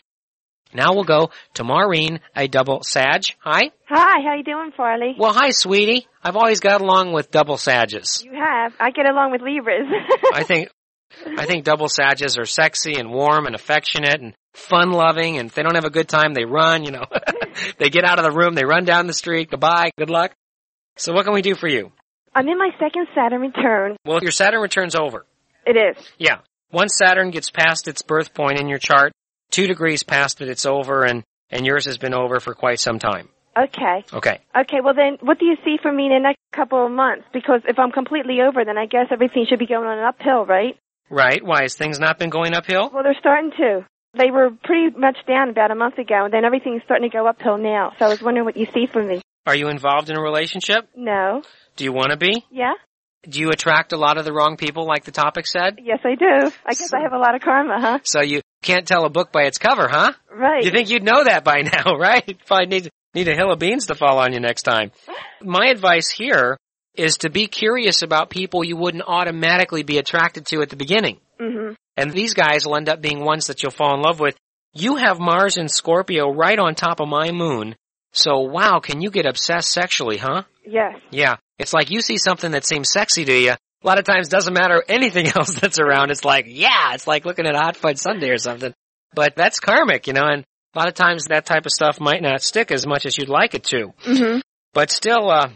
[0.74, 3.22] Now we'll go to Maureen, a double Sag.
[3.40, 3.70] Hi.
[3.88, 5.14] Hi, how you doing, Farley?
[5.18, 6.06] Well, hi, sweetie.
[6.22, 8.22] I've always got along with double Sages.
[8.24, 8.74] You have.
[8.78, 9.86] I get along with Libras.
[10.34, 10.68] I think
[11.38, 15.54] I think double Sages are sexy and warm and affectionate and fun loving and if
[15.54, 17.04] they don't have a good time they run, you know.
[17.78, 20.32] they get out of the room, they run down the street, goodbye, good luck.
[20.96, 21.92] So what can we do for you?
[22.36, 23.96] I'm in my second Saturn return.
[24.04, 25.24] Well, your Saturn returns over.
[25.64, 26.04] It is.
[26.18, 26.40] Yeah.
[26.70, 29.12] Once Saturn gets past its birth point in your chart,
[29.50, 32.98] two degrees past it, it's over and, and yours has been over for quite some
[32.98, 33.30] time.
[33.56, 34.04] Okay.
[34.12, 34.40] Okay.
[34.54, 37.24] Okay, well then, what do you see for me in the next couple of months?
[37.32, 40.44] Because if I'm completely over, then I guess everything should be going on an uphill,
[40.44, 40.76] right?
[41.08, 41.42] Right.
[41.42, 41.62] Why?
[41.62, 42.90] Has things not been going uphill?
[42.92, 43.86] Well, they're starting to.
[44.12, 47.26] They were pretty much down about a month ago, and then everything's starting to go
[47.26, 47.92] uphill now.
[47.98, 49.22] So I was wondering what you see for me.
[49.46, 50.88] Are you involved in a relationship?
[50.96, 51.42] No.
[51.76, 52.44] Do you want to be?
[52.50, 52.72] Yeah?
[53.28, 55.78] Do you attract a lot of the wrong people like the topic said?
[55.82, 56.50] Yes, I do.
[56.64, 57.98] I guess I have a lot of karma, huh?
[58.04, 60.12] So you can't tell a book by its cover, huh?
[60.32, 60.64] Right.
[60.64, 62.38] You think you'd know that by now, right?
[62.46, 64.90] Probably need need a hill of beans to fall on you next time.
[65.42, 66.56] My advice here
[66.94, 71.18] is to be curious about people you wouldn't automatically be attracted to at the beginning.
[71.40, 74.36] hmm And these guys will end up being ones that you'll fall in love with.
[74.72, 77.74] You have Mars in Scorpio right on top of my moon.
[78.16, 80.42] So wow, can you get obsessed sexually, huh?
[80.64, 80.96] Yes.
[81.10, 81.36] Yeah.
[81.58, 83.52] It's like you see something that seems sexy to you.
[83.52, 86.10] A lot of times doesn't matter anything else that's around.
[86.10, 88.72] It's like, yeah, it's like looking at a hot fudge sundae or something.
[89.14, 92.22] But that's karmic, you know, and a lot of times that type of stuff might
[92.22, 93.92] not stick as much as you'd like it to.
[94.02, 94.38] hmm
[94.72, 95.50] But still, uh,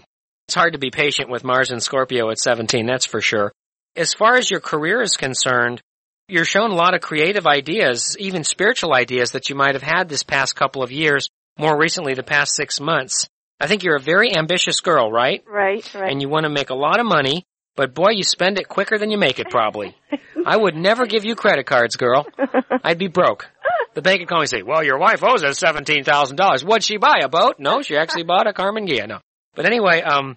[0.46, 3.53] it's hard to be patient with Mars and Scorpio at 17, that's for sure.
[3.96, 5.81] As far as your career is concerned,
[6.29, 10.09] you're shown a lot of creative ideas, even spiritual ideas that you might have had
[10.09, 13.29] this past couple of years, more recently the past six months.
[13.61, 15.45] I think you're a very ambitious girl, right?
[15.47, 16.11] Right, right.
[16.11, 17.45] and you want to make a lot of money,
[17.77, 19.95] but boy, you spend it quicker than you make it probably.
[20.47, 22.27] I would never give you credit cards, girl.
[22.85, 23.51] I'd be broke.
[23.95, 26.65] The bank would call me and say, well, your wife owes us $17,000.
[26.65, 27.21] What'd she buy?
[27.23, 27.57] A boat?
[27.59, 29.09] No, she actually bought a Karmann Ghia.
[29.09, 29.21] No.
[29.55, 30.37] But anyway, um,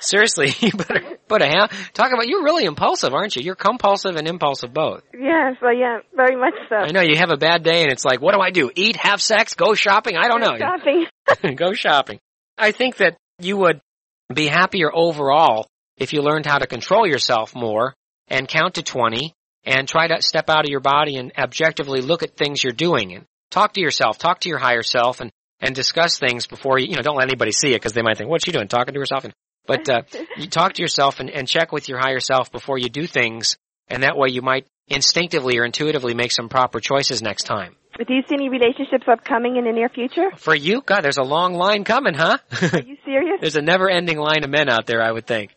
[0.00, 3.42] seriously, you better put a hand, talk about, you're really impulsive, aren't you?
[3.42, 5.02] You're compulsive and impulsive both.
[5.12, 6.76] yes, well, yeah, very much so.
[6.76, 8.70] I know, you have a bad day and it's like, what do I do?
[8.74, 10.16] Eat, have sex, go shopping?
[10.16, 10.56] I don't know.
[10.58, 11.56] Shopping.
[11.56, 12.18] go shopping.
[12.58, 13.80] I think that you would
[14.32, 17.94] be happier overall if you learned how to control yourself more
[18.28, 19.32] and count to 20
[19.64, 23.14] and try to step out of your body and objectively look at things you're doing
[23.14, 26.88] and talk to yourself, talk to your higher self and, and discuss things before you,
[26.88, 28.68] you know, don't let anybody see it because they might think, what's she doing?
[28.68, 29.24] Talking to herself?
[29.24, 29.32] And,
[29.66, 30.02] but, uh,
[30.36, 33.56] you talk to yourself and, and check with your higher self before you do things
[33.88, 37.76] and that way you might instinctively or intuitively make some proper choices next time.
[37.96, 40.30] But do you see any relationships upcoming in the near future?
[40.36, 42.38] For you, God, there's a long line coming, huh?
[42.72, 43.36] Are you serious?
[43.40, 45.54] there's a never-ending line of men out there, I would think.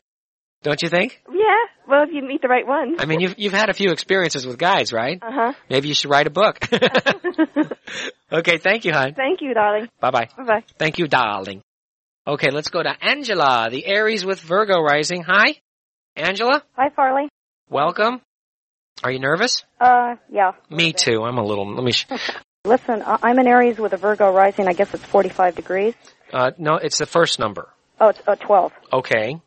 [0.64, 1.22] Don't you think?
[1.30, 1.44] yeah.
[1.88, 2.98] Well, if you meet the right one.
[3.00, 5.20] I mean, you've you've had a few experiences with guys, right?
[5.22, 5.54] Uh huh.
[5.70, 6.60] Maybe you should write a book.
[8.32, 9.14] okay, thank you, hon.
[9.14, 9.88] Thank you, darling.
[10.00, 10.28] Bye bye.
[10.38, 10.64] Bye bye.
[10.78, 11.62] Thank you, darling.
[12.26, 15.24] Okay, let's go to Angela, the Aries with Virgo rising.
[15.24, 15.56] Hi,
[16.16, 16.64] Angela.
[16.76, 17.30] Hi, Farley.
[17.70, 18.22] Welcome.
[19.04, 19.64] Are you nervous?
[19.80, 20.52] Uh, yeah.
[20.70, 21.24] Me too.
[21.24, 21.74] I'm a little.
[21.74, 21.92] Let me.
[21.94, 22.06] Sh-
[22.66, 24.68] Listen, I'm an Aries with a Virgo rising.
[24.68, 25.94] I guess it's 45 degrees.
[26.34, 27.70] uh, no, it's the first number.
[28.02, 28.74] Oh, it's uh, 12.
[28.92, 29.40] Okay.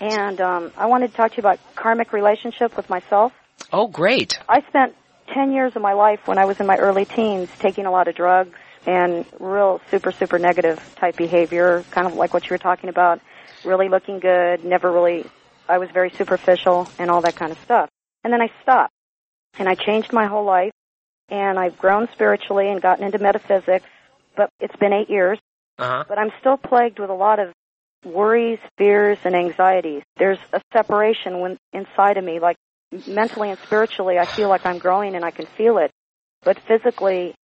[0.00, 3.32] And um, I wanted to talk to you about karmic relationship with myself.
[3.72, 4.38] Oh, great.
[4.48, 4.94] I spent
[5.32, 8.08] 10 years of my life when I was in my early teens taking a lot
[8.08, 12.58] of drugs and real super, super negative type behavior, kind of like what you were
[12.58, 13.20] talking about,
[13.64, 15.24] really looking good, never really,
[15.68, 17.88] I was very superficial and all that kind of stuff.
[18.22, 18.92] And then I stopped
[19.58, 20.72] and I changed my whole life
[21.30, 23.86] and I've grown spiritually and gotten into metaphysics,
[24.36, 25.38] but it's been eight years,
[25.78, 26.04] Uh huh.
[26.08, 27.52] but I'm still plagued with a lot of
[28.04, 30.02] worries, fears, and anxieties.
[30.16, 32.56] There's a separation when, inside of me, like
[33.06, 35.90] mentally and spiritually, I feel like I'm growing and I can feel it.
[36.42, 37.34] But physically,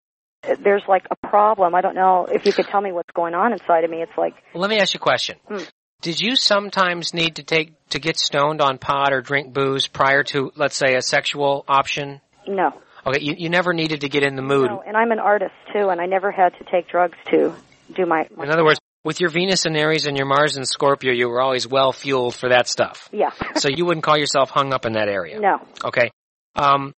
[0.62, 1.74] there's like a problem.
[1.74, 4.02] I don't know if you could tell me what's going on inside of me.
[4.02, 5.38] It's like, Well, let me ask you a question.
[5.48, 5.64] Hmm.
[6.02, 10.22] Did you sometimes need to take to get stoned on pot or drink booze prior
[10.24, 12.20] to, let's say, a sexual option?
[12.46, 12.72] no.
[13.06, 14.68] Okay, you, you never needed to get in the mood.
[14.68, 17.54] No, and I'm an artist too, and I never had to take drugs to
[17.94, 18.26] do my.
[18.36, 21.28] my In other words, with your Venus and Aries and your Mars and Scorpio, you
[21.28, 23.08] were always well fueled for that stuff.
[23.12, 23.30] yeah.
[23.56, 25.40] So you wouldn't call yourself hung up in that area.
[25.40, 25.58] no.
[25.84, 26.10] Okay.
[26.54, 26.92] Um,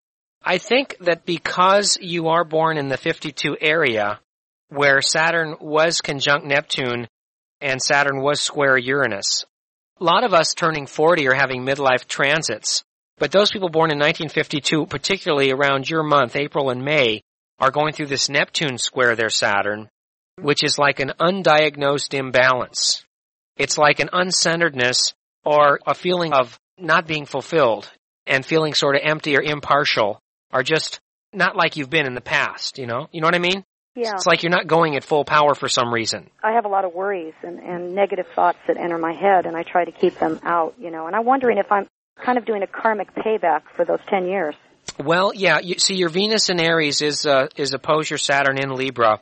[0.44, 4.18] I think that because you are born in the 52 area
[4.68, 7.06] where Saturn was conjunct Neptune
[7.60, 9.44] and Saturn was square Uranus,
[10.00, 12.82] a lot of us turning 40 are having midlife transits.
[13.18, 17.20] But those people born in 1952, particularly around your month, April and May,
[17.60, 19.88] are going through this Neptune square their Saturn,
[20.42, 23.04] which is like an undiagnosed imbalance.
[23.56, 27.90] It's like an uncenteredness or a feeling of not being fulfilled
[28.26, 31.00] and feeling sort of empty or impartial are just
[31.32, 33.08] not like you've been in the past, you know?
[33.12, 33.64] You know what I mean?
[33.94, 34.12] Yeah.
[34.14, 36.30] It's like you're not going at full power for some reason.
[36.42, 39.54] I have a lot of worries and, and negative thoughts that enter my head, and
[39.54, 41.06] I try to keep them out, you know.
[41.06, 41.86] And I'm wondering if I'm
[42.24, 44.54] kind of doing a karmic payback for those 10 years.
[44.98, 48.74] Well, yeah, you see your Venus in Aries is uh, is opposed your Saturn in
[48.74, 49.20] Libra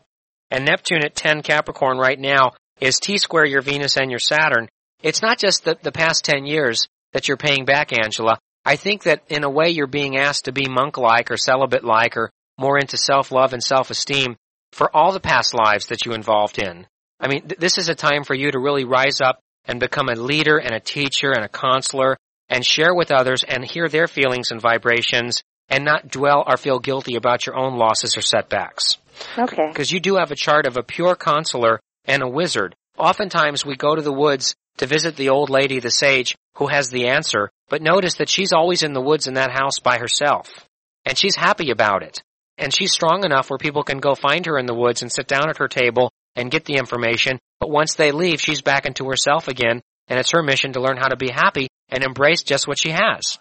[0.50, 4.68] and Neptune at 10 Capricorn right now is T square your Venus and your Saturn.
[5.02, 8.38] It's not just the, the past 10 years that you're paying back, Angela.
[8.64, 12.30] I think that in a way you're being asked to be monk-like or celibate-like or
[12.58, 14.36] more into self-love and self-esteem
[14.72, 16.86] for all the past lives that you involved in.
[17.18, 20.08] I mean, th- this is a time for you to really rise up and become
[20.08, 22.16] a leader and a teacher and a counselor
[22.48, 26.78] and share with others and hear their feelings and vibrations and not dwell or feel
[26.78, 28.98] guilty about your own losses or setbacks.
[29.38, 29.68] Okay.
[29.68, 32.74] Because you do have a chart of a pure counselor and a wizard.
[32.98, 36.90] Oftentimes we go to the woods to visit the old lady, the sage, who has
[36.90, 40.66] the answer, but notice that she's always in the woods in that house by herself.
[41.04, 42.22] And she's happy about it.
[42.58, 45.26] And she's strong enough where people can go find her in the woods and sit
[45.26, 49.08] down at her table and get the information, but once they leave, she's back into
[49.08, 52.68] herself again, and it's her mission to learn how to be happy and embrace just
[52.68, 53.38] what she has.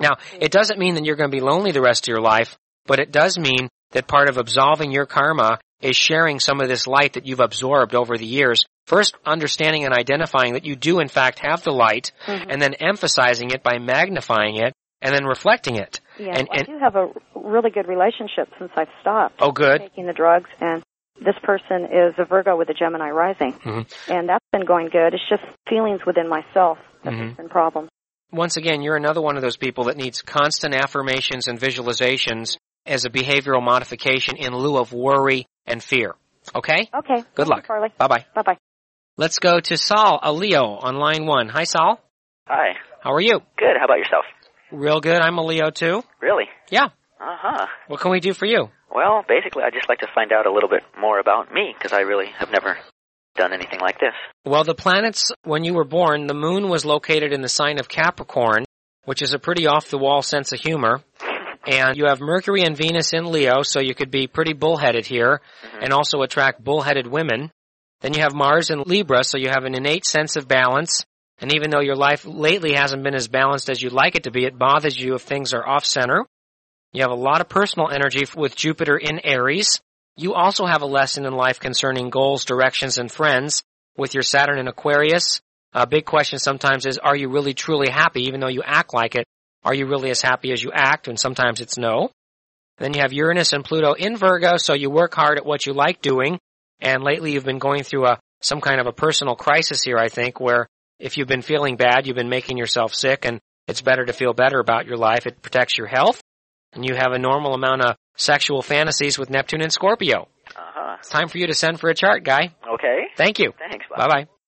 [0.00, 2.56] Now, it doesn't mean that you're going to be lonely the rest of your life,
[2.86, 6.86] but it does mean that part of absolving your karma is sharing some of this
[6.86, 8.64] light that you've absorbed over the years.
[8.86, 12.46] First, understanding and identifying that you do in fact have the light, Mhm.
[12.50, 16.00] and then emphasizing it by magnifying it, and then reflecting it.
[16.18, 19.80] Yeah, and, and I do have a really good relationship since I've stopped oh, good.
[19.80, 20.82] taking the drugs, and
[21.20, 24.08] this person is a Virgo with a Gemini rising, Mhm.
[24.08, 25.14] and that's been going good.
[25.14, 27.28] It's just feelings within myself that Mhm.
[27.28, 27.88] has been problems.
[28.32, 32.56] Once again, you're another one of those people that needs constant affirmations and visualizations
[32.86, 36.14] as a behavioral modification in lieu of worry and fear.
[36.54, 36.88] Okay?
[36.94, 37.24] Okay.
[37.34, 37.66] Good luck.
[37.66, 37.88] Farley.
[37.96, 38.26] Bye bye.
[38.34, 38.56] Bye bye.
[39.16, 41.48] Let's go to Saul, a Leo, on line one.
[41.48, 42.00] Hi, Saul.
[42.48, 42.76] Hi.
[43.02, 43.40] How are you?
[43.58, 43.76] Good.
[43.78, 44.24] How about yourself?
[44.72, 45.20] Real good.
[45.20, 46.02] I'm a Leo too.
[46.20, 46.44] Really?
[46.70, 46.86] Yeah.
[47.20, 47.66] Uh huh.
[47.88, 48.68] What can we do for you?
[48.94, 51.92] Well, basically, I'd just like to find out a little bit more about me because
[51.92, 52.78] I really have never
[53.36, 54.12] done anything like this.
[54.44, 57.88] Well, the planets, when you were born, the moon was located in the sign of
[57.88, 58.64] Capricorn,
[59.04, 61.00] which is a pretty off the wall sense of humor.
[61.66, 65.40] And you have Mercury and Venus in Leo, so you could be pretty bullheaded here
[65.64, 65.84] mm-hmm.
[65.84, 67.50] and also attract bullheaded women.
[68.00, 71.04] Then you have Mars in Libra, so you have an innate sense of balance
[71.42, 74.30] And even though your life lately hasn't been as balanced as you'd like it to
[74.30, 76.24] be, it bothers you if things are off center.
[76.92, 79.80] You have a lot of personal energy with Jupiter in Aries.
[80.16, 83.64] You also have a lesson in life concerning goals, directions, and friends
[83.96, 85.40] with your Saturn in Aquarius.
[85.72, 89.16] A big question sometimes is, are you really truly happy even though you act like
[89.16, 89.26] it?
[89.64, 91.08] Are you really as happy as you act?
[91.08, 92.10] And sometimes it's no.
[92.78, 95.72] Then you have Uranus and Pluto in Virgo, so you work hard at what you
[95.72, 96.38] like doing.
[96.80, 100.08] And lately you've been going through a, some kind of a personal crisis here, I
[100.08, 100.66] think, where
[100.98, 104.32] if you've been feeling bad, you've been making yourself sick and it's better to feel
[104.32, 105.26] better about your life.
[105.26, 106.20] It protects your health
[106.72, 110.28] and you have a normal amount of sexual fantasies with Neptune and Scorpio.
[110.56, 110.96] Uh-huh.
[110.98, 112.54] It's time for you to send for a chart, guy.
[112.74, 113.06] Okay.
[113.16, 113.52] Thank you.
[113.58, 113.86] Thanks.
[113.96, 114.41] Bye bye.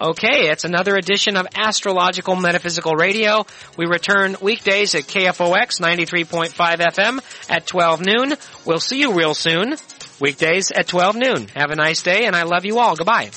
[0.00, 3.44] Okay, it's another edition of Astrological Metaphysical Radio.
[3.76, 8.34] We return weekdays at KFOX 93.5 FM at 12 noon.
[8.64, 9.74] We'll see you real soon.
[10.18, 11.48] Weekdays at 12 noon.
[11.48, 12.96] Have a nice day and I love you all.
[12.96, 13.30] Goodbye.